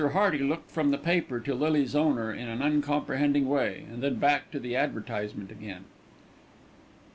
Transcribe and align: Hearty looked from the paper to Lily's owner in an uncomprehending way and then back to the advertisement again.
Hearty 0.13 0.39
looked 0.39 0.71
from 0.71 0.89
the 0.89 0.97
paper 0.97 1.39
to 1.41 1.53
Lily's 1.53 1.93
owner 1.93 2.33
in 2.33 2.49
an 2.49 2.63
uncomprehending 2.63 3.47
way 3.47 3.85
and 3.87 4.01
then 4.01 4.15
back 4.15 4.49
to 4.49 4.59
the 4.59 4.75
advertisement 4.75 5.51
again. 5.51 5.85